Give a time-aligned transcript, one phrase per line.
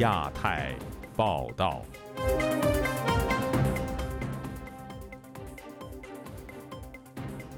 [0.00, 0.74] 亚太
[1.14, 1.82] 报道。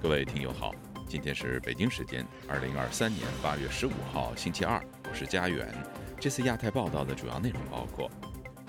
[0.03, 0.73] 各位听友好，
[1.07, 5.73] 今天是北京时间二零二三年八月十五号星期二，我是佳远。
[6.19, 8.11] 这次亚太报道的主要内容包括：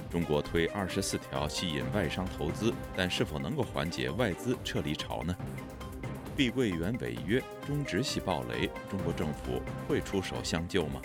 [0.07, 5.35] 中国推二十四条吸引外商投资，但是否能够缓解外资撤离潮呢？
[6.35, 11.02] 碧桂园违约，中植系暴雷，中国政府会出手相救吗？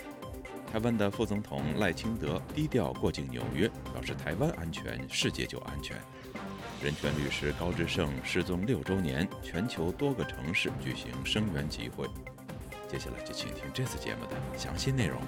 [0.71, 5.97] 台湾的副总统赖清德低调过境纽约，表示台湾安全，世界就安全。
[6.79, 12.07] 人权律师高志胜失踪六周年，全球多个城市举行声援集会。
[12.87, 15.19] 接下来就请听这次节目的详细内容。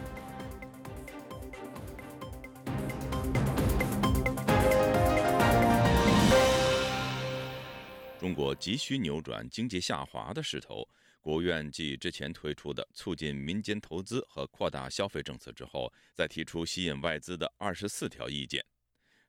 [8.20, 10.88] 中国急需扭转经济下滑的势头，
[11.22, 18.66] 国务院继之前推出的促进民间投资和扩大消费政策之后，再提出吸引外资的二十四条意见。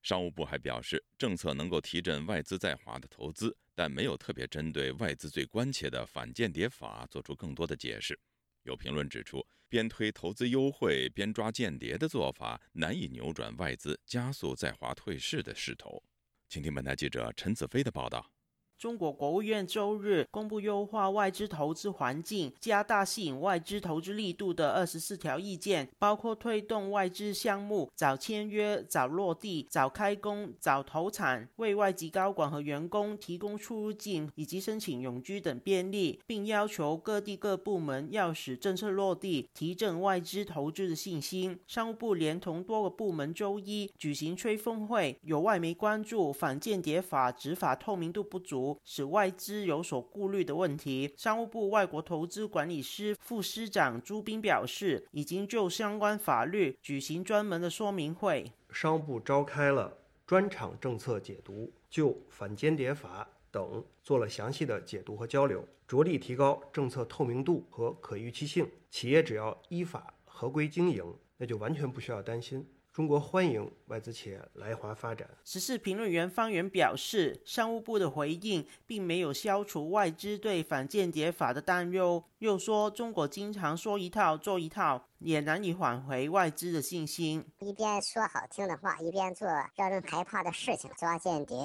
[0.02, 8.18] 商务部还表示，政策能够提振外资在华的投资，但没有特别针对外资最关切的反间谍法做出更多的解释。
[8.62, 16.02] 有评论指出，边推投资优惠边抓间谍的做法，难以扭转外资加速在华退市的势头。
[16.48, 18.28] 请听本台记者陈子飞的报道。
[18.82, 41.56] 中国国务院周日公布优化外资投资环境、加大吸引外资投资力度的二十四条意见，包括推动外资项目早签约、早落地、早开工、早投产，为外籍高管和员工提供出入境以及申请永居等便利，并要求各地各部门要使政策落地，提振外资投资的信心。
[41.68, 48.71] 商务部连同多个部门周一举行吹风会，有外媒关注反间谍法执法透明度不足。
[48.84, 58.52] 使外资有所顾虑的问题，商务部外国投资管理司副司长朱斌表示，已经就相关法律举行专门的说明会。
[58.70, 68.66] 商务部召开了专场政策解读，就反间谍法等做了详细的解读和交流，着力提高政策透明度和可预期性。
[68.90, 71.04] 企业只要依法合规经营，
[71.36, 72.66] 那就完全不需要担心。
[72.92, 75.26] 中国欢迎外资企业来华发展。
[75.44, 87.42] 时事评论员方圆表示，商务部的回应并没有消除外资对反间谍法的担忧，又说中国经常说一套做一套，也难以挽回外资的信心。
[87.60, 91.56] 一边说好听的话，一边做让人害怕的事情，抓间谍、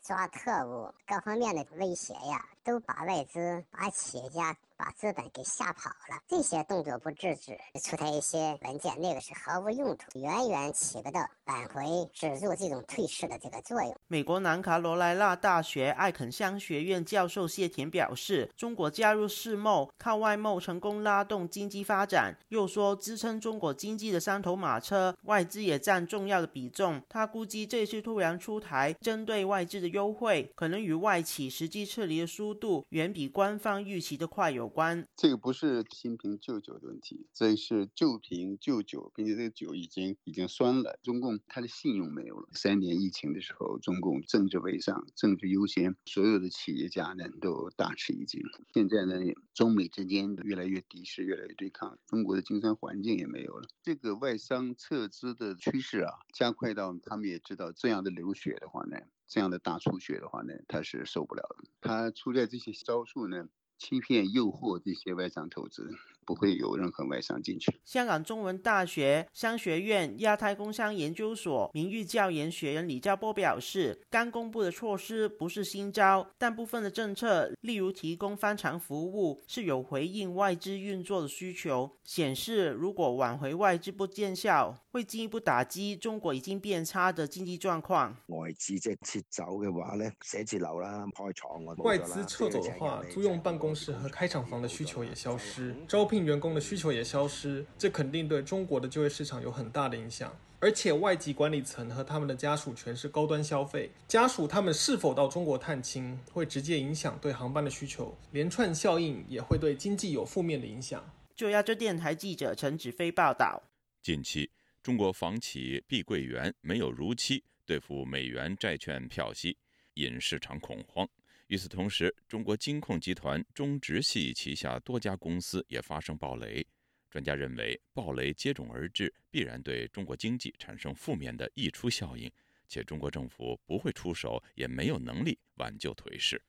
[0.00, 4.56] 抓特务，各方面的威胁呀，都把外资、把企业家。
[4.76, 13.96] 把资本给吓跑了，这些动作不制止，出台一些文件，那个是毫无用途，远远起不到挽回、止住这种退市的这个作用。
[14.06, 22.36] 美国南卡罗来纳大学艾肯商学院教授谢田表示，中国加入世贸，靠外贸成功拉动经济发展。
[22.48, 27.00] 又说，支撑中国经济的三头马车，外资也占重要的比重。
[27.08, 34.65] 他估计这次突然出台针对外资的优惠，可能与外企实际撤离的速度远比官方预期的快有。
[34.68, 40.98] 关这个不是新瓶旧酒的问题，这是旧瓶旧酒，并且这个酒已经已经酸了。
[41.02, 42.48] 中共它的信用没有了。
[42.52, 48.40] 三年疫情的时候，中共政治为上，政治优先，所有的企业家呢都大吃一惊。
[48.72, 49.14] 现在呢，
[49.54, 53.68] 中美之间越来越敌视，越来越对抗，中国的经商环境也没有了。
[53.82, 61.68] 这个外商撤资的趋势啊，加快到他们也知道这样的流血的话呢，这样的大出血的话呢，他是受不了的。
[61.80, 63.48] 他出在这些招数呢。
[63.78, 65.90] 欺骗、诱惑这些外商投资。
[66.26, 67.72] 不会有任何外商进去。
[67.84, 88.16] 香港中文大学商学院亚太工商研究所名誉教研学人李兆波表示，刚公布的措施不是新招，但部分的政策，例如提供翻墙服务，是有回应外资运作的需求，显示如果挽回外资不见效，会进一步打击中国已经变差的经济状况。
[88.28, 96.16] 外资即撤走嘅话咧，写字楼啦、开厂外资撤走的话，租用办公室和开厂房的需求也消失，招聘。
[96.26, 100.34] 员工的需求也消失，这肯定对中国的就业市场有很大的影响。
[100.58, 111.04] 而且外籍管理层和他们的家属全是高端消费，家属他们是否到中国探亲，会直接影响对航班的需求，连串效应也会对经济有负面的影响。
[111.36, 113.62] 就亚洲电台记者陈子飞报道：
[114.02, 114.50] 近期，
[114.86, 119.58] 中国房企碧桂园没有如期兑付美元债券票息，
[119.94, 121.04] 引市场恐慌。
[121.48, 126.64] 与此同时，中国金控集团中植系旗下多家公司也发生暴雷。
[127.10, 132.30] 专家认为，暴雷接踵而至，必然对中国经济产生负面的溢出效应，
[132.68, 136.40] 且中国政府不会出手，也没有能力挽救颓势。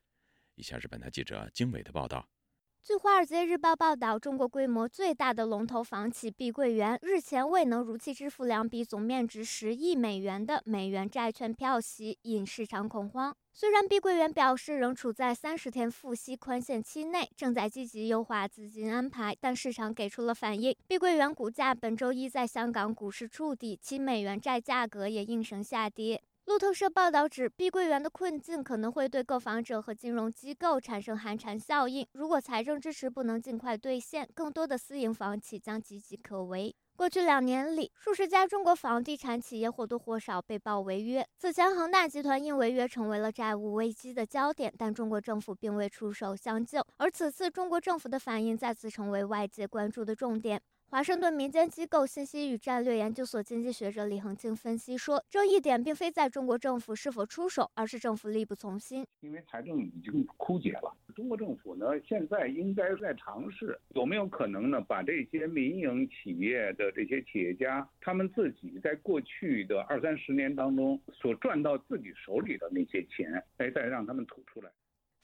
[0.53, 2.29] 以下是本台记者经纬的报道。
[2.83, 13.35] 据《华尔街日报》报道，中国规模最大的龙头房企碧桂园日前未能如期支付两笔总面值十亿美元的美元债券票息，引市场恐慌。
[13.51, 20.73] 虽然碧桂园表示仍处在三十天付息宽限期内，正在积极优化资金安排，但市场给出了反应。
[20.87, 26.21] 碧桂园股价本周一在香港股市触底，其美元债价格也应声下跌。
[26.47, 32.07] 路透社报道指，碧桂园的困境可能会对购房者和金融机构产生寒蝉效应。
[32.13, 36.73] 如果财政支持不能尽快兑现，更多的私营房企将岌岌可危。
[36.95, 41.27] 过去两年里，数十家中国房地产企业或多或少被曝违约。
[41.37, 46.81] 此前，恒大集团因违约成为了债务危机的焦点，但中国政府并未出手相救。
[46.95, 50.61] 而此次，中国政府的反应再次成为外界关注的重点。
[50.89, 59.05] 华盛顿民间机构信息与战略研究所经济学者李恒庆分析说，这一点并非在中国政府是否出手，而是政府力不从心。
[59.19, 74.71] 因为财政已经枯竭了，中国政府呢，现在应该在尝试有没有可能呢，把这些民营企业的这些企业家，他们自己在过去的二三十年当中所赚到自己手里的那些钱，哎，再让他们吐出来。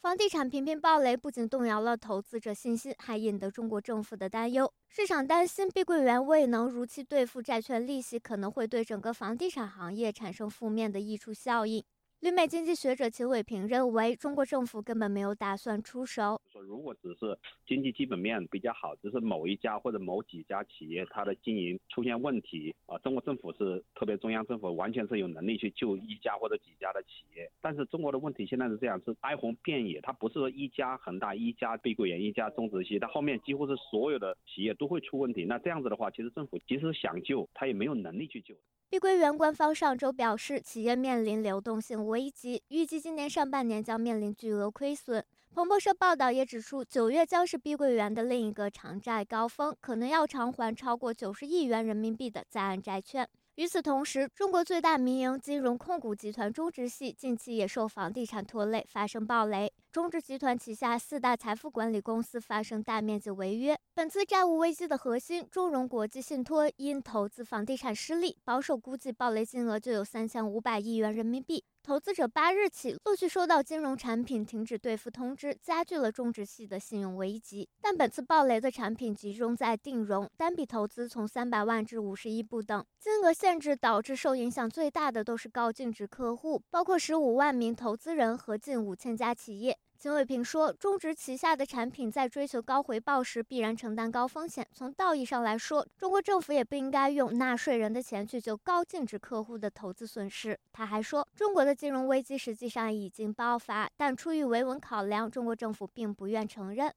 [0.03, 4.69] 房地产频频暴雷，不仅动摇了投资者信心，还引得中国政府的担忧。
[4.89, 11.81] 市场担心碧桂园未能如期兑付债券利息，可能会对整个房地产行业产生负面的溢出效应。
[12.24, 16.40] 旅美经济学者秦伟平认为，中国政府根本没有打算出手。
[16.50, 17.38] 说如果只是
[17.68, 27.52] 经济基本面比较好，只是某一家或者某几家企业它的经营出现问题啊，中国政府是特别中央政府完全是有能力去救一家或者几家的企业。
[27.60, 35.44] 但是中国的问题现在是这样，是哀鸿遍野，它不是说一家恒大、一家碧桂园、一家中植系，它后面几乎是所有的企业都会出问题。
[35.44, 38.56] 那这样子的话，其实政府即使想救，它也没有能力去救。
[38.90, 45.25] 碧桂园官方上周表示，企业面临流动性危机，预计今年上半年将面临巨额亏损。
[45.51, 53.27] 彭博社报道也指出，九月将是碧桂园的另一个偿债高峰，可能要偿还超过九十亿元人民币的在岸债券。
[53.56, 59.74] 与此同时，中国最大民营金融控股集团中植系近期也受房地产拖累，发生暴雷。
[59.94, 63.78] 中植集团旗下四大财富管理公司发生大面积违约。
[63.94, 71.63] 本次债务危机的核心，中融国际信托因投资房地产失利，保守估计暴雷金额就有三千五百亿元人民币。
[71.84, 77.69] 投资者八日起陆续收到金融产品停止兑付通知，加剧了中植系的信用危机。
[77.80, 89.78] 但本次暴雷的产品集中在定融，单笔投资从三百万至五十亿不等，金额限制导致受影响最大的都是高净值客户，包括十五万名投资人和近五千家企业。
[90.03, 94.67] 秦伟平说，中植旗下的产品在追求高回报时必然承担高风险。
[94.73, 100.59] 从道义上来说，中国政府也不应该用纳税人的钱去救高净值客户的投资损失。
[100.73, 106.94] 他还说，中国的金融危机实际上已经爆发，但出于维稳考量，中国政府并不愿承认。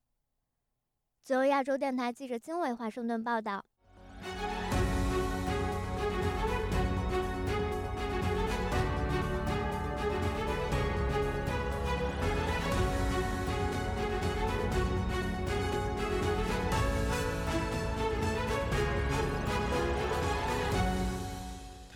[1.22, 3.64] 自由亚洲电台记者金伟华盛顿报道。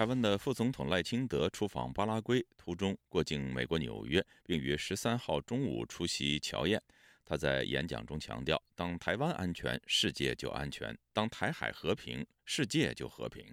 [0.00, 6.82] 台湾的副总统赖清德出访巴拉圭途中过境美国纽约，并于十三号中午出席侨宴。
[7.22, 13.44] 他在演讲中强调：“当台湾安全，世界就安全；当台海和平，世界就和平。”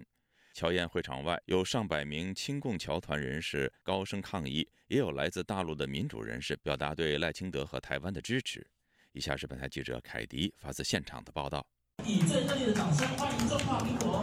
[0.54, 8.66] 侨宴会场外有上百名亲共侨团人士高声抗议，也有来自大陆的民主人士表达对赖清德和台湾的支持。
[9.12, 11.66] 以下是本台记者凯迪发自现场的报道。
[12.06, 14.22] 以最热烈的掌声欢迎中华民国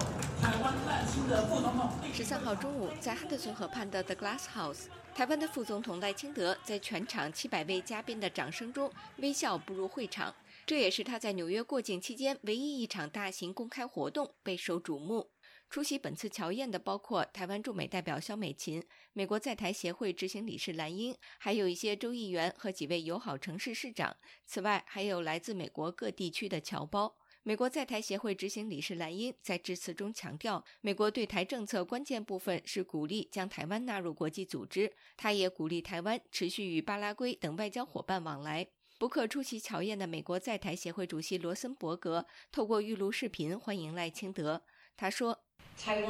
[2.14, 10.36] 十三号中午，在汉德逊河畔的 The Glass House，台湾的副总统赖清德在全场七百位嘉宾的掌声中微笑步入会场。
[10.66, 15.30] 这也是他在纽约过境期间唯一一场大型公开活动，备受瞩目。
[15.70, 24.16] 出席本次侨宴的包括台湾驻美代表肖美琴、美国在台协会执行理事蓝英，还有一些州议员和几位友好城市市长。
[24.46, 27.16] 此外，还有来自美国各地区的侨胞。
[27.48, 34.92] 美国在台协会执行理事兰英在致辞中强调，美国对台政策关键部分是鼓励将台湾纳入国际组织。
[35.16, 38.68] 他也鼓励台湾持续与巴拉圭等外交伙伴往来。
[38.98, 44.64] 不克出席乔宴的美国在台协会主席罗森伯格透过预录视频欢迎赖清德。
[44.98, 45.45] 他说。
[45.78, 46.02] 台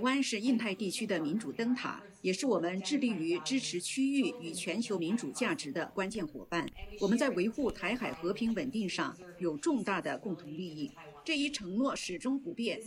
[0.00, 6.66] 湾是印太地区的民主灯塔，也是我们致力于支持区域与全球民主价值的关键伙伴。
[7.00, 10.90] 我们在维护台海和平稳定上有重大的共同利益，
[11.24, 12.80] 这一承诺始终不变。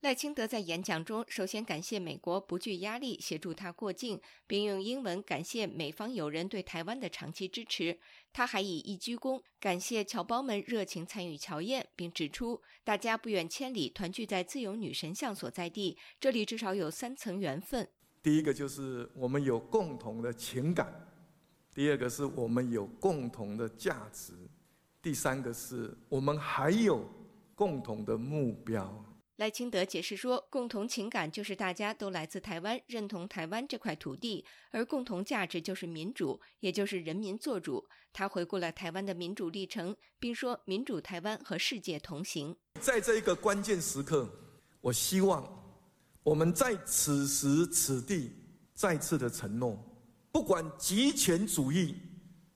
[0.00, 7.98] 赖清德在演讲中首先感谢美国不惧压力协助他过境，并用英文感谢美方友人对台湾的长期支持。
[8.32, 17.88] 他还以一鞠躬感谢侨胞们热情参与侨宴，并指出大家不远千里团聚在自由女神像所在地，这里至少有三层缘分。
[18.22, 20.94] 第一个就是我们有共同的情感，
[21.74, 24.32] 第二个是我们有共同的价值，
[25.02, 27.04] 第三个是我们还有
[27.56, 29.04] 共同的目标。
[29.38, 37.86] 赖清德解释说，共同情感就是大家都来自台湾，认同台湾这块土地；而共同价值就是民主，也就是人民做主。
[38.12, 44.28] 他回顾了台湾的民主历程，并说：“民主台湾和世界同行。”在这一个关键时刻，
[44.80, 45.46] 我希望
[46.24, 48.32] 我们在此时此地
[48.74, 49.78] 再次的承诺：
[50.32, 51.94] 不管极权主义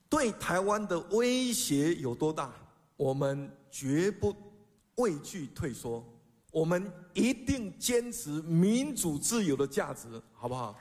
[0.08, 2.52] 对台湾的威胁有多大，
[2.96, 4.34] 我们绝不
[4.96, 6.04] 畏惧退缩。
[6.52, 10.78] 我们一定坚持民主自由的价值，好不好？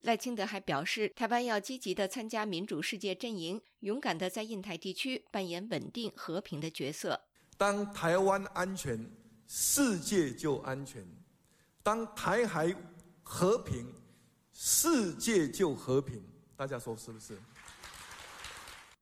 [0.00, 7.20] 赖清德还表示，台湾要积极的参加民主世界阵营，勇敢的在印太地区扮演稳定和平的角色。
[7.58, 8.98] 当台湾安全，
[9.46, 11.02] 世界就安全；
[11.82, 12.74] 当台海
[13.22, 13.86] 和平，
[14.54, 16.22] 世界就和平。
[16.56, 17.38] 大家说是不是？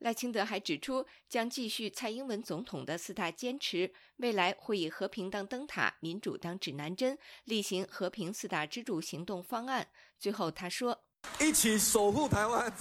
[0.03, 9.87] 赖清德还指出，将继续蔡英文总统的四大坚持，未来会以和平当灯塔，民主当指南针，例行和平四大支柱行动方案。
[10.19, 11.01] 最后他说
[11.39, 12.73] ：“一起守护台湾，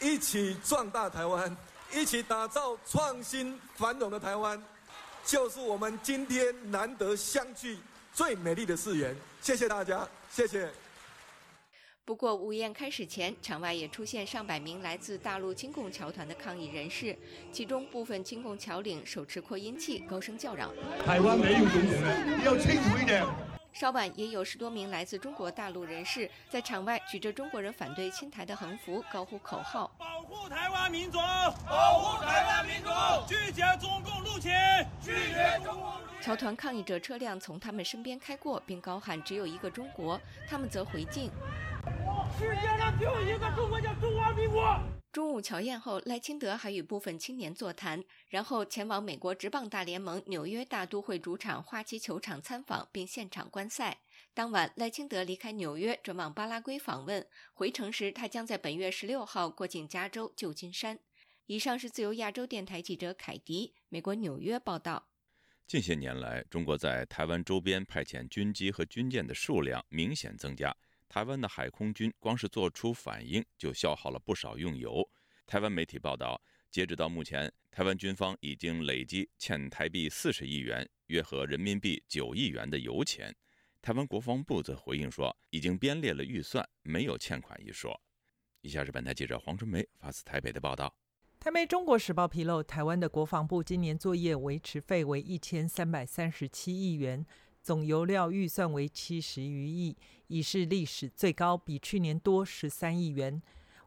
[0.00, 1.56] 一起壮大台湾，
[1.92, 4.60] 一起打造创新繁荣的台湾，
[5.24, 7.78] 就是我们今天难得相聚
[8.12, 10.83] 最美丽的誓言。”谢谢大家，谢谢。
[12.06, 17.16] 不过，午宴开始前，场外也出现上百名来自大陆亲共侨团的抗议人士，
[17.50, 20.70] 其中部分亲共侨领手持扩音器，高声叫嚷
[21.06, 23.24] ：“台湾没有中国，要清楚一点。”
[23.72, 31.16] 稍晚，也有十多名来自中国大陆人士在场外举着中国人反对侵台的横幅，高呼口号：“保护台湾民主，
[31.66, 32.90] 保护台湾民主，
[33.26, 34.52] 拒绝中共入侵，
[35.02, 35.90] 拒绝中共。”
[36.24, 41.30] 侨团抗议者车辆从他们身边开过，并高喊“只有一个中国”， 他们则回敬。
[42.38, 44.74] 世界上只有一个中国，叫中华民国。
[45.12, 53.98] 中午乔宴后，赖清德还与部分青年座谈，然后前往美国职棒大联盟纽约大都会主场花旗球场参访，并现场观赛。
[54.32, 57.26] 当晚，赖清德离开纽约，转往巴拉圭访问。
[57.52, 60.98] 回程时，他将在本月十六号过境加州旧金山。
[61.44, 65.08] 以上是自由亚洲电台记者凯迪，美国纽约报道。
[65.66, 70.74] 近些年来，中国在台湾周边派遣军机和军舰的数量明显增加。
[71.08, 75.02] 台湾的海空军光是做出反应就消耗了不少用油。
[75.46, 76.40] 台湾媒体报道，
[76.70, 83.34] 截止到目前，台湾军方已经累计欠台币四十亿元，约合人民币九亿元的油钱。
[83.80, 87.98] 台湾国防部则回应说，已经编列了预算，没有欠款一说。
[88.60, 90.94] 以下是本台记者黄春梅发自台北的报道。
[91.44, 97.22] 台媒《中国时报》披露，台湾的国防部今年作业维持费为一千三百三十七亿元。
[97.62, 99.94] 总油料预算为七十余亿，
[100.28, 103.42] 已是历史最高，比去年多十三亿元。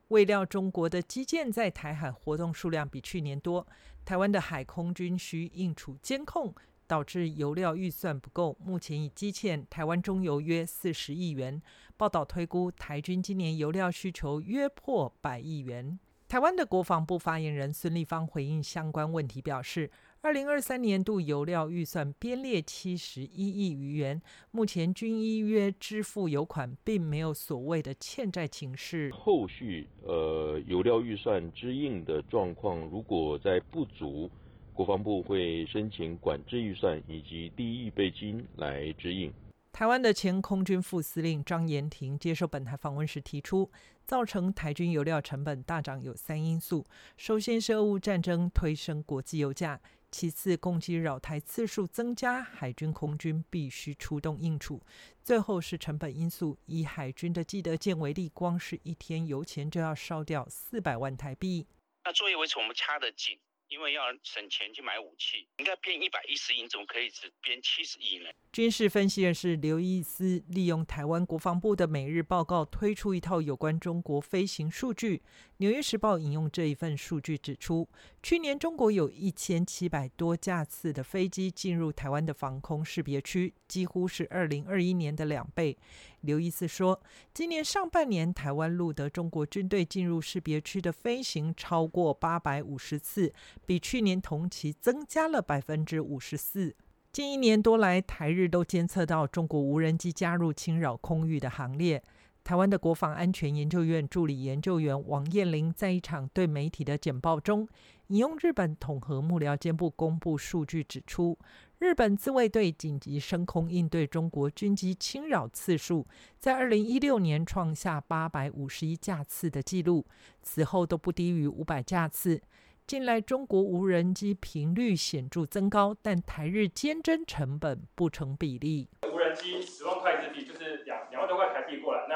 [0.10, 3.66] 未料中国的基建在台海活动数量比去年多，
[4.06, 6.54] 台湾的海空军需应处监控，
[6.86, 8.56] 导致油料预算不够。
[8.64, 11.60] 目前已积欠台湾中油约四十亿元。
[11.98, 15.98] 报道推估，台军今年油料需求约破百亿元。
[16.28, 19.90] 台湾的国防部发言人孙立方回应相关问题表示。
[20.20, 24.20] 二零二三年度油料预算编列七十一亿余元，
[24.52, 29.10] 目前均依约支付油款，并没有所谓的欠债情势。
[29.14, 34.30] 后续呃油料预算支应的状况，如果在不足，
[34.74, 39.32] 国防部会申请管制预算以及第一预备金来支应。
[39.72, 43.70] 台湾的前空军副司令张延廷接受本台访问时提出，
[44.08, 46.88] 造成台军油料成本大涨有三因素，
[47.18, 49.82] 首先是俄乌战争推升国际油价。
[50.10, 54.82] 其次，攻击扰台次数增加，海军空军必须出动应处。
[55.22, 61.68] 最后是成本因素，以海军的基德舰为例，光是一天油钱就要烧掉四百万台币。
[62.06, 63.38] 那作业维持我们掐得紧。
[63.70, 68.30] 因为要省钱去买武器，应该编一百一十亿，怎么可以只编七十亿呢？
[68.52, 75.22] 军事分析人士刘易斯利用台湾国防部的每日报告，推出一套有关中国飞行数据。
[75.60, 77.88] 纽约时报引用这一份数据指出，
[78.22, 85.76] 去年中国有一千七百多架次的飞机进入台湾的防空识别区，几乎是二零二一年的两倍。
[86.22, 87.02] 刘易斯说，
[87.34, 93.34] 今年上半年台湾录得中国军队进入识别区的飞行超过八百五十次，
[93.66, 96.76] 比去年同期增加了百分之五十四。
[97.12, 102.04] 近一年多来，台日都监测到中国无人机加入侵扰空域的行列。
[102.48, 107.68] 台湾的国防安全研究院助理研究员王彦玲在一场对媒体的简报中，
[108.08, 111.38] 引用日本统合幕僚监部公布数据，指出
[111.78, 116.08] 日本自卫队紧急升空应对中国军机侵扰次数，
[116.40, 120.06] 在二零一六年创下八百五十一架次的记录，
[120.42, 122.42] 此后都不低于五百架次。
[122.86, 128.88] 近来，中国无人机频率显著增高，但台日监侦成本不成比例。
[129.12, 132.16] 无人机十万块日币就是两两万多块台币过来，那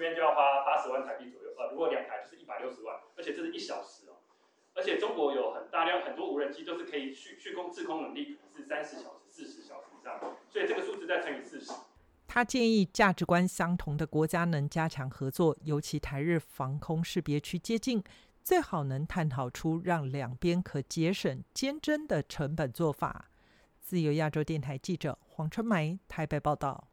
[0.00, 1.50] 边就要花八十万台币左右。
[1.56, 4.16] 呃，如果两台就是一百六十万，而且这是一小时哦。
[4.74, 11.72] 而且中国有很大量很多无人机都是可以续续空、滞空能力是三十小时、四十小时以上，所以这个数字再乘以四十。
[12.26, 18.02] 他建议价值观相同的国家能加强合作，尤其台日防空识别区接近。
[18.42, 23.26] 最好能探讨出让两边可节省监侦的成本做法。
[23.80, 26.88] 自由亚洲电台记者黄春梅台北报道。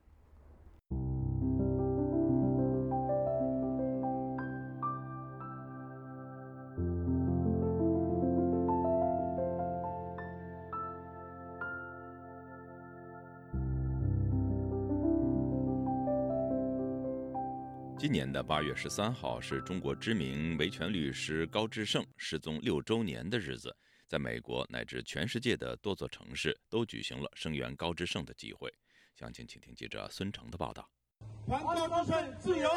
[18.08, 23.76] 今年的八月十三号是中国知名维权律师高志胜失踪六周年的日子，
[24.08, 28.74] 在美国乃至全世界的多座城市都举行了声援高志胜的集会。
[29.14, 30.90] 详情，请听记者孙成的报道。
[31.50, 32.70] 还高志胜自由！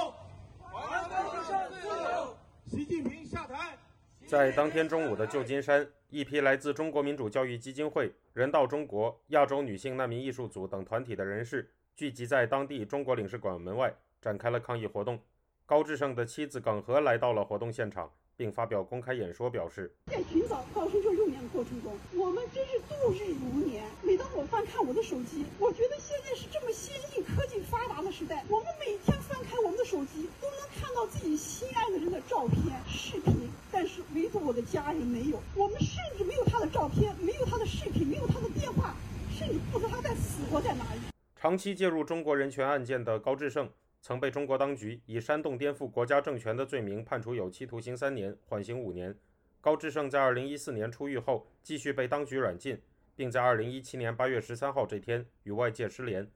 [0.64, 2.36] 还高志胜自由！
[2.66, 3.78] 习近平下台。
[4.26, 13.94] 在当天中午的旧金山，一批来自中国民主教育基金会、人道中国、亚洲女性难民艺术组等团体的人士聚集在当地中国领事馆门外。
[14.20, 15.18] 展开了抗议活动。
[15.66, 23.84] 高志胜的妻子耿和来到了活动现场，并发表公开演说，表示：在寻找高志胜幼年的过程中，我们真是度日如年。
[24.02, 35.40] 每当我翻看我的手机，我觉得现在是这么先进、科技发达的时代，我们每天翻开我们的手机，都能看到自己心爱的人的照片、视频，但是唯独我的家人没有。
[35.54, 38.96] 我们甚至没有他的照片，没有他的视频，没有他的电话，
[39.30, 41.00] 甚至不知道他在死活在哪里。
[41.36, 43.70] 长期介入中国人权案件的高志胜。
[44.10, 49.16] 曾被中国当局以煽动颠覆国家政权的罪名判处有期徒刑三年，缓刑五年。
[49.60, 52.82] 高志胜在2014年出狱后，继续被当局软禁，
[53.14, 56.28] 并在2017年8月13号这天与外界失联。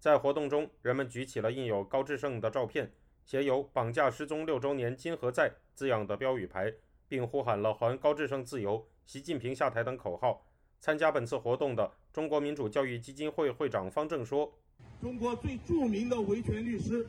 [0.00, 2.90] 在活动中，人们举起了印有高志胜的照片、
[3.24, 6.74] 写有“绑架失踪六周年，今何在”字样的标语牌，
[7.06, 10.44] 并呼喊了“还高志胜自由，习近平下台”等口号。
[10.80, 14.52] 参加本次活动的中国民主教育基金会会长方正说。
[15.00, 17.06] 中国最著名的维权律师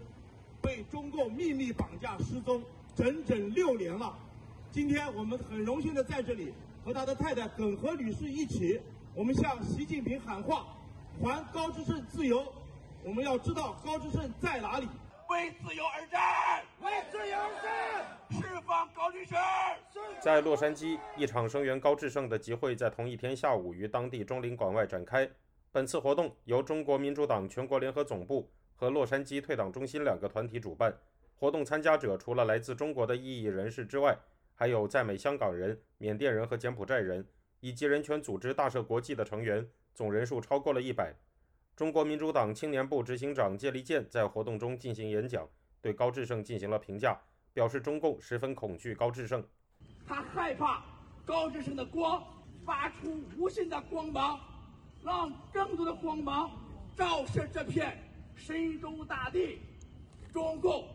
[0.62, 2.64] 被中共秘密绑架失踪
[2.96, 4.18] 整整六年了。
[4.72, 8.80] 今天我们很荣幸的在这里和他的太太耿和女士一起，
[9.14, 10.66] 我们向习近平喊话：
[11.22, 12.52] 还高志胜自由！
[13.04, 14.88] 我们要知道高志胜在哪里。
[15.30, 19.40] 为自由而战，为自由而战，释放高志胜！
[20.22, 25.28] 在洛杉矶，一场声援高志胜的集会在同一天下午于当地中领馆外展开。
[25.74, 30.96] 本次活动由中国民主党全国联合总部和洛杉矶退党中心两个团体主办。
[31.34, 34.16] 活动参加者除了来自中国的异议人士之外，
[34.54, 37.28] 还有在美香港人、缅甸人和柬埔寨人，
[37.60, 41.12] 以及人权组织大赦国际的成员，总人数超过了一百。
[41.76, 45.50] 中国民主党青年部执行长谢立健在活动中进行演讲，
[45.82, 47.20] 对高志胜进行了评价，
[47.52, 49.44] 表示中共十分恐惧高志胜，
[50.08, 50.86] 他害怕
[51.26, 52.24] 高志胜的光
[52.64, 54.40] 发出无限的光芒。
[55.04, 56.52] 让更多的光芒
[56.96, 57.98] 照射这片
[58.36, 59.60] 神州大地。
[60.32, 60.88] 中共，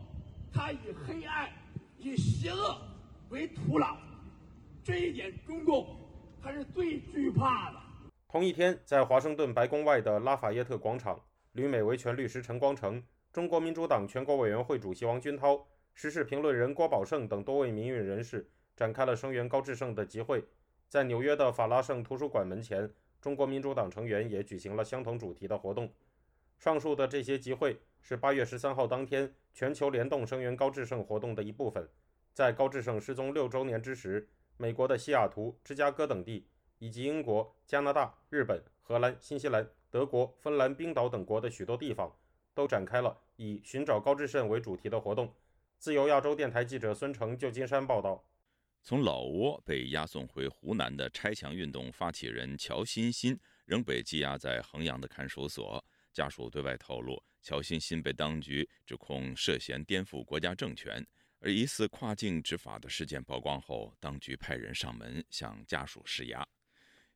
[0.51, 1.49] 它以黑暗、
[1.97, 2.81] 以邪恶
[3.29, 3.95] 为土壤，
[4.83, 5.95] 这一点中共
[6.41, 7.77] 他是最惧怕的。
[8.27, 11.19] 同一天，在华盛顿白宫外的拉法耶特广场，
[11.53, 20.43] 旅美维权律师陈光诚、中国民主党全国委员会主席王军涛、时事评论人郭宝胜等多位民运人士展开了声援高志胜的集会，
[20.87, 22.91] 在纽约的法拉盛图书馆门前。
[23.21, 25.91] 中国民主党成员也举行了相同主题的活动。
[26.57, 31.87] 上述的这些集会是八月十三号当天全球联动声援高志胜活动的一部分。
[32.33, 34.27] 在高志胜失踪六周年之时，
[34.57, 42.13] 美国的西雅图、芝加哥等地，以及英国、加拿大、日本、荷兰、新西兰、德国、芬兰、冰岛等国的许多地方，
[42.53, 45.33] 都展开了以寻找高志胜为主题的活动。
[45.77, 48.23] 自由亚洲电台记者孙成，旧金山报道。
[48.81, 55.83] 从老挝被押送回湖南的拆墙运动发起人乔欣欣仍被羁押在衡阳的看守所。
[56.11, 61.05] 家属对外透露，乔欣欣被当局指控涉嫌颠覆国家政权，
[61.39, 66.45] 而疑似跨境执法的事件曝光后，当局派人上门向家属施压。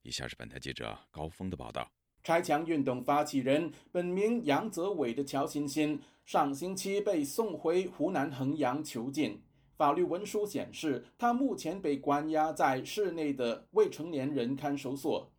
[0.03, 1.91] 以下是本台记者高峰的报道。
[2.23, 9.41] 拆墙运动发起人本名杨泽伟的乔欣欣，上星期被送回湖南衡阳囚禁。
[9.83, 15.29] 法律文书显示，他目前被关押在市内的未成年人看守所。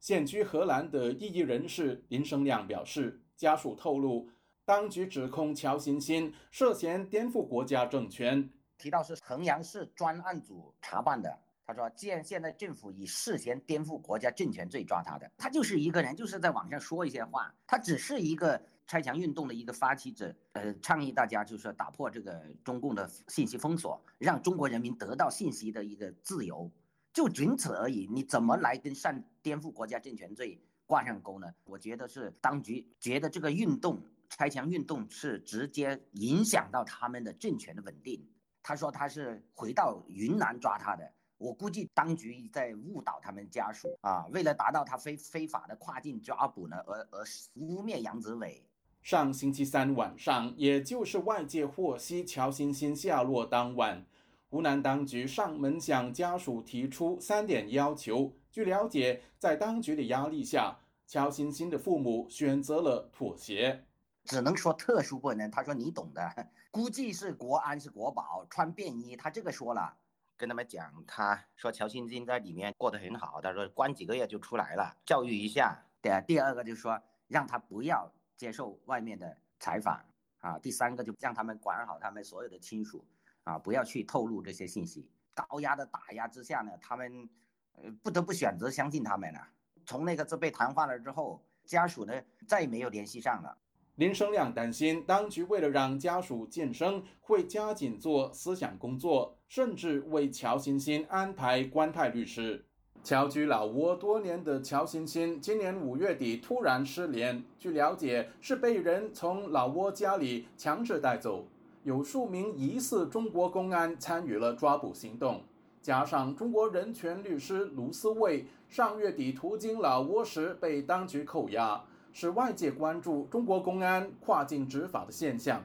[0.00, 4.28] 现居荷兰的异议人士林生亮表示，家属透露，
[4.64, 11.38] 当局指控乔欣欣涉嫌颠覆国家政权，提到是衡阳市专案组查办的。
[11.64, 18.60] 他说，既然现在政府以涉嫌颠覆国家政权罪抓他的，他就是一个人，就是在网上说一些话，他只是一个。
[18.86, 26.70] 拆墙运动的一个发起者，呃，倡议大家就是说打破这个中共的信息封锁，让中国人民得到信息的一个自由，
[27.12, 28.06] 就仅此而已。
[28.12, 31.52] 你怎么来跟上颠覆国家政权罪挂上钩呢？
[31.64, 38.22] 我觉得是当局觉得这个运动拆墙运动是直接影响到他们的政权的稳定。
[38.62, 48.62] 他说他是回到云南抓他的，我估计当局在误导他们家属啊，为了达到他非非法的跨境抓捕呢，而而污蔑杨子伟。
[49.04, 54.02] 上星期三晚上，也就是外界获悉乔欣欣下落当晚，
[54.48, 58.32] 湖南当局上门向家属提出三点要求。
[58.50, 63.84] 据了解，在当局的压力下，乔欣欣的父母选择了妥协。
[64.24, 65.50] 只能说特殊不能。
[65.50, 69.14] 他说你懂的， 估计是国安是国宝，穿便衣。
[69.14, 69.94] 他这个说了，
[70.34, 75.78] 跟他们讲，他说乔欣欣在里面过得很好，他说关几个月就出来了，教育一下。
[76.00, 78.10] 对，第二个就是说让他不要。
[78.36, 80.04] 接受外面的采访
[80.40, 83.04] 啊，第三个就让他们管好他们所有的亲属
[83.44, 85.08] 啊，不要去透露这些信息。
[85.34, 87.28] 高压的打压之下呢，他们
[87.74, 89.48] 呃不得不选择相信他们了。
[89.86, 92.12] 从那个字被谈话了之后，家属呢
[92.46, 93.58] 再也没有联系上了。
[93.96, 102.66] 林生亮担心，当局为了让家属晋升，会加紧做思想工作，甚至为乔欣欣安排官派律师。
[103.04, 107.44] 侨居老挝多年的乔欣欣，今年五月底突然失联。
[107.58, 111.44] 据了解，是被人从老挝家里强制带走。
[111.82, 115.42] 有数名疑似中国公安参与了抓捕行动，
[115.82, 125.62] 加上中国人权律师卢思卫上月底途经老挝时被当局扣押，使外界关注中国公安跨境执法的现象。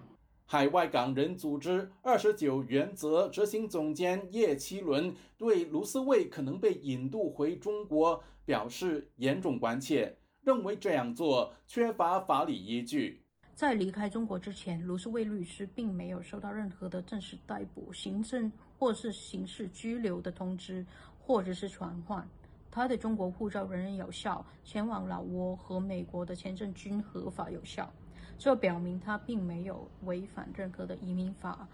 [0.52, 13.22] 海外港人组织“二十九原则”执行总监叶七伦对卢思卫可能被引渡回中国表示严重关切，认为这样做缺乏法理依据。
[13.54, 20.84] 在离开中国之前，卢思卫律师并没有收到任何的正式逮捕、行政或是刑事拘留的通知，
[21.20, 22.28] 或者是传唤。
[22.72, 27.94] 他的中国护照仍然有效，前往老挝和美国的签证均合法有效。
[28.40, 31.68] 这表明他并没有违反任何的移民法。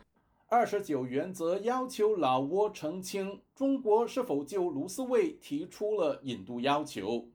[0.48, 7.30] 二十九原则要求老挝澄清中国是否就卢思卫提出了引渡要求。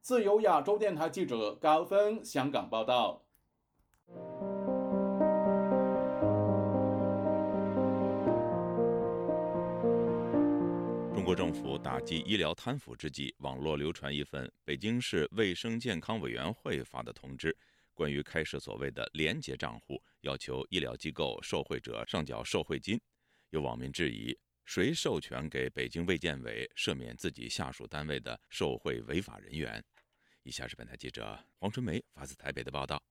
[0.00, 3.20] 自由亚洲电台记者高峰香港报道。
[11.12, 17.54] 中国政府打击医疗贪腐之际，网络流传一份北京市卫生健康委员会发的通知。
[17.98, 22.96] 关于开设所谓的廉洁账户，要求医疗机构受贿者上缴受贿金，
[23.50, 29.84] 有网民质疑：谁授权给北京卫健委赦免自己下属单位的受贿违法人员？
[30.44, 33.02] 以下是本台记者黄春梅发自台北的报道。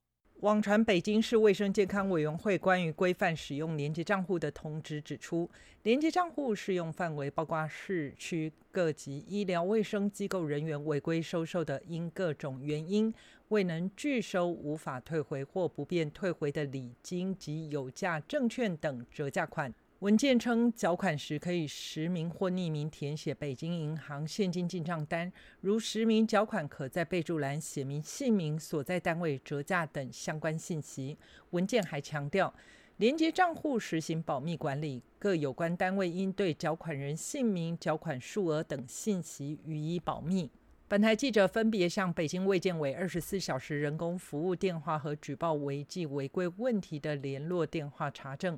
[0.42, 5.50] 网传北京市卫生健康委员会关于规范使用廉洁账户的通知指出，
[5.82, 13.12] 廉洁账户适用范围包括市区各级医疗卫生机构人员违规收受的因各种原因。
[13.48, 19.74] 未能拒收、无法退回或不便退回的礼金及有价证券等折价款。
[20.02, 31.18] 文件称，缴款时可以实名或匿名填写北京银行现金进账单，如实名缴款，可在备注栏写明姓名、所在单位、折价等相关信息。
[31.50, 32.54] 文件还强调，
[32.98, 40.52] 连接账户实行保密管理，各有关单位应对缴款人姓名、缴款数额等信息予以保密。
[40.90, 48.58] 本台记者分别向北京卫健委二十四小时人工服务电话和举报违纪违规问题的联络电话查证，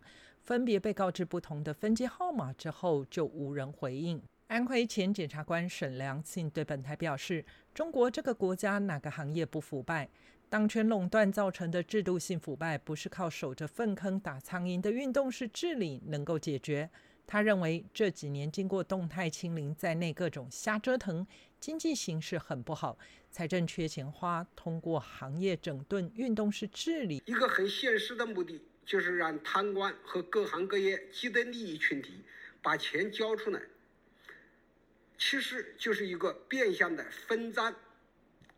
[0.49, 4.19] 分别被告知不同的分机号码之后，就无人回应。
[4.47, 10.09] 安徽前检察官沈良庆对本台表示：“中国这个国家哪个行业不腐败？
[10.49, 16.89] 当权垄断造成的制度性腐败，不是靠守着粪坑打苍蝇的运动式治理能够解决。”
[17.27, 21.27] 他认为这几年经过动态清零在内各种瞎折腾，
[21.59, 22.97] 经济形势很不好，
[23.29, 28.59] 财政缺钱花，通过行业整顿运动式治理，一个很现实的目的
[28.89, 32.23] 就是让贪官和各行各业既得利益群体
[32.59, 33.61] 把钱交出来，
[35.15, 37.75] 其实就是一个变相的分赃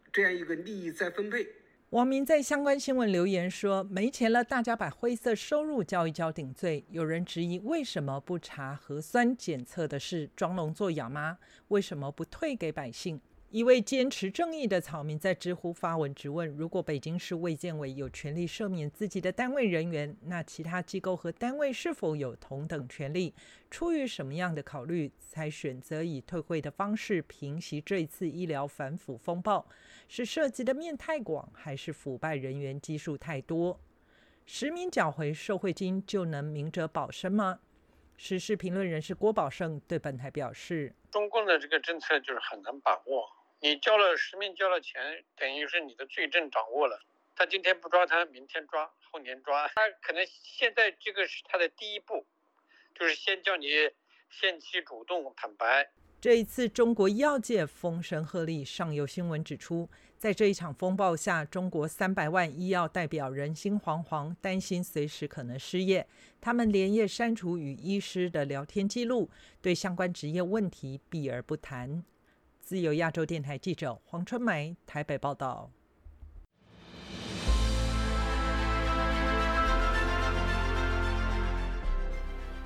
[0.09, 1.45] 这样一个利益再分配。
[1.89, 10.29] 网民在相关新闻留言说：“没钱了，大家把灰色收入交一交顶罪。”有人质疑：“为什么不查核酸检测的事？
[10.33, 11.39] 装聋作哑吗？
[11.67, 13.19] 为什么不退给百姓？”
[13.51, 23.35] 一位坚持正义的草民在知乎发文质问：如果北京市卫健委有权利赦免自己的单位人员，那其他机构和单位是否有同等权利？
[23.69, 29.67] 出于什么样的考虑，才选择以退会的方式平息这次医疗反腐风暴？
[30.07, 33.77] 是涉及的面太广，还是腐败人员基数太多？
[34.45, 37.59] 实名缴回受贿金就能明哲保身吗？
[38.15, 43.40] 时事评论人士郭宝胜对本台表示：中共的这个政策就是很难把握。
[43.63, 46.99] 你交了实名交了钱，等于是你的罪证掌握了。
[47.35, 49.67] 他今天不抓他，明天抓，后年抓。
[49.67, 52.25] 他可能现在这个是他的第一步，
[52.95, 53.67] 就是先叫你
[54.31, 55.91] 限期主动坦白。
[56.19, 58.65] 这一次，中国医药界风声鹤唳。
[58.65, 66.07] 上游新闻指出，在这一场风暴下，中国三百万医药代表人心惶惶，担心随时可能失业。
[66.39, 69.29] 他们连夜删除与医师的聊天记录，
[69.61, 72.03] 对相关职业问题避而不谈。
[72.71, 75.69] 自由亚洲电台记者黄春梅台北报道。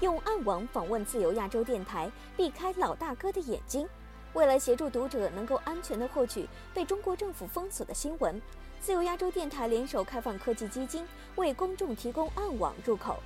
[0.01, 3.89] 用暗网访问自由亚洲电台，避开老大哥的眼睛。
[4.33, 8.39] 为了协助读者能够安全的获取被中国政府封锁的新闻，
[8.79, 11.03] 自由亚洲电台联手开放科技基金，
[11.35, 13.17] 为公众提供暗网入口。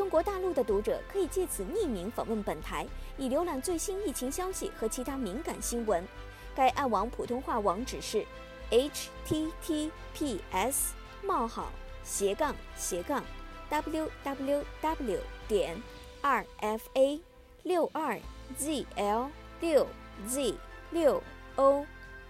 [0.00, 2.86] 中国大陆的读者可以借此匿名访问本台，
[3.18, 6.02] 以浏览最新疫情消息和其他敏感新闻。
[6.56, 8.24] 该暗网普通话网址是
[8.70, 11.70] h t t p s 冒号
[12.02, 13.22] 斜杠斜杠
[13.68, 15.76] w w w 点
[16.22, 17.20] r f a
[17.64, 18.18] 六二
[18.56, 19.86] z l 六
[20.26, 20.54] z
[20.92, 21.22] 六
[21.56, 21.84] o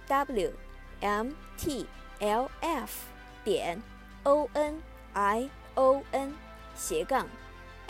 [0.09, 0.52] w
[0.98, 1.87] m t
[2.18, 3.06] l f
[3.44, 3.80] 点
[4.24, 4.83] o n
[5.14, 6.35] i o n
[6.74, 7.28] 斜杠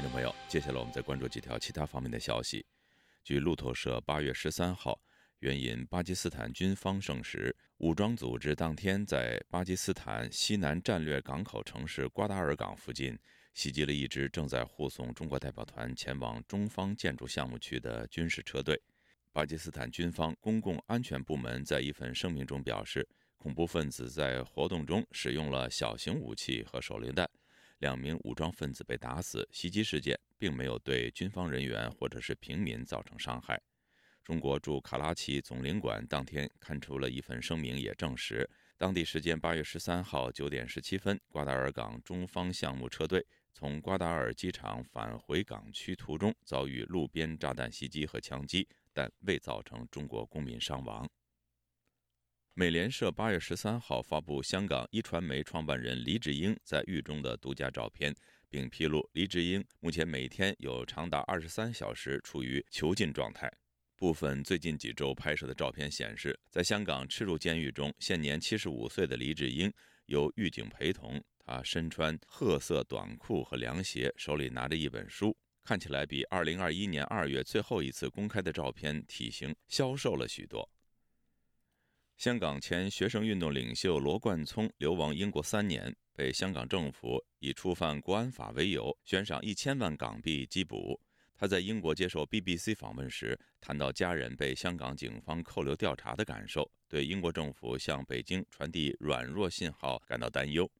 [0.00, 2.64] 听众朋友，接下来我们再关注几条其他方面的消息。
[3.22, 4.98] 据路透社八月十三号，
[5.40, 13.14] 援引巴基斯坦军方证实，武装组织当天在巴基斯坦西南战略港口城市瓜达尔港附近
[13.52, 18.80] 袭击了一支正在护送中国代表团前往中方建筑项目区的军事车队。
[19.32, 27.28] 巴基斯坦军方公共安全部门在一份声明中表示，恐怖分子在活动中使用了小型武器和手榴弹。
[27.80, 33.60] 两名武装分子被打死，袭击事件并没有对军方人员或者是平民造成伤害。
[34.22, 51.08] 中国驻卡拉奇总领馆当天刊出了一份声明，也证实，当地时间八月十三号九点十七分，瓜达尔港中方项目车队从瓜达尔机场返回港区途中遭遇路边炸弹袭击和枪击，但未造成中国公民伤亡。
[52.54, 58.14] 美联社八月十三号发布香港一传媒创办人黎智英在狱中的独家照片，
[58.48, 63.50] 并披露黎智英目前每天有长达二十三小时处于囚禁状态。
[63.96, 69.72] 部分最近几周拍摄的照片显示，在香港赤柱监狱中，现年七十五岁的黎智英
[70.06, 80.68] 由狱警陪同，他身穿褐色短裤和凉鞋，手里拿着一本书，看起来比二零二一年二月最后一次公开的照片体型消瘦了许多。
[82.20, 91.00] 香港前学生运动领袖罗冠聪流亡英国三年，被香港政府以触犯国安法为由悬赏一千万港币缉捕。
[91.34, 100.70] 他在英国接受 BBC 访问时谈到家人被香港警方扣留调查的感受，对英国政府向北京传递软弱信号感到担忧。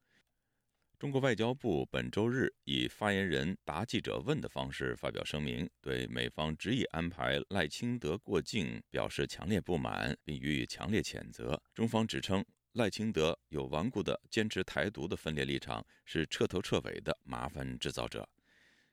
[1.01, 11.59] 中国外交部本周日以发言人答记者问的方式发表声明，对美方执意安排赖清德过境表示强烈不满，并予以强烈谴责。
[11.73, 18.29] 中方指称赖清德有顽固的坚持台独的分裂立场，是彻头彻尾的麻烦制造者。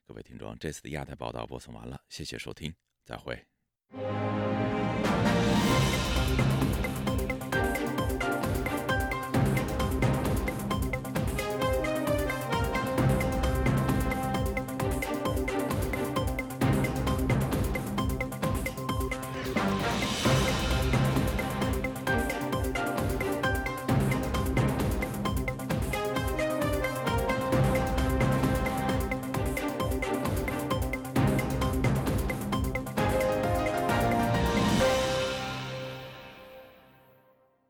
[0.06, 3.38] 各位听众，这次的亚太报道播送完了，谢谢收听，再会。